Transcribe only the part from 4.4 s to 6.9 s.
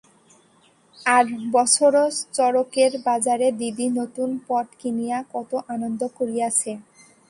পট কিনিয়া কত আনন্দ করিয়াছে।